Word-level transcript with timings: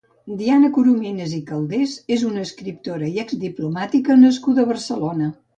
Diana 0.37 0.69
Coromines 0.77 1.35
i 1.41 1.41
Calders 1.51 1.93
és 2.17 2.25
una 2.31 2.43
escriptora 2.47 3.13
i 3.13 3.23
exdiplomàtica 3.27 4.21
nascuda 4.27 4.65
a 4.69 4.73
Barcelona. 4.75 5.33